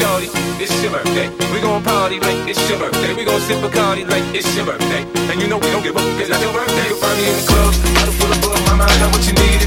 [0.00, 0.28] shorty,
[0.62, 1.28] it's your birthday.
[1.52, 3.12] We gon' party like it's your birthday.
[3.14, 5.02] We gon' sip Bacardi like it's your birthday.
[5.30, 6.88] And you know we don't give up, cause that's your birthday.
[6.88, 9.59] You find me in the club, bottle full of blood, my mind, what you need.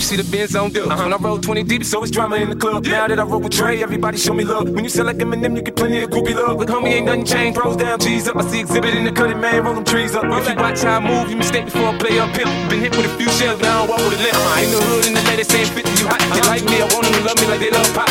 [0.00, 0.88] You see the Benz on dub.
[0.88, 2.86] When I roll 20 deep, so it's drama in the club.
[2.86, 4.70] Now that I roll with Dre, everybody show me love.
[4.70, 6.56] When you sell like Eminem, you get plenty of groupie love.
[6.56, 7.60] But homie, ain't nothing changed.
[7.60, 8.36] Pros down, G's up.
[8.36, 9.62] I see Xzibit in the cutting, man.
[9.62, 10.24] Roll them trees up.
[10.24, 12.48] If you watch how I move, you mistake before I play up pimp.
[12.70, 14.36] Been hit with a few shells, now I walk with a limp.
[14.64, 16.20] In the hood, in the lady saying 50, you hot.
[16.32, 18.09] They like me, I want them to love me like they love pop.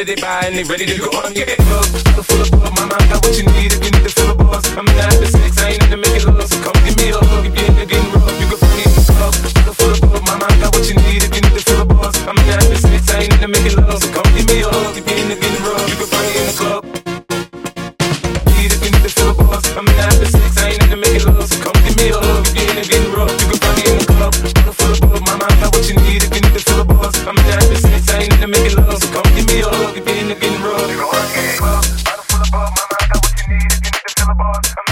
[0.00, 1.10] I'm up they buy, and they ready to go.
[1.12, 1.84] I'm getting love,
[2.24, 2.72] full of bug.
[2.72, 4.64] My mind got what you need if you need to fill a buzz.
[4.72, 7.10] I'm in the after sex, I ain't in the making love, so come give me
[7.10, 7.44] a hug.
[7.44, 9.34] If you're in the getting rough, you can find me the club.
[9.76, 10.22] Full of bug.
[10.24, 12.16] My mind got what you need if you need to fill a buzz.
[12.24, 14.62] I'm in the after sex, I ain't in the making love, so come give me
[14.64, 14.70] a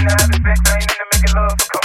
[0.08, 1.77] I have this back, I ain't into making love.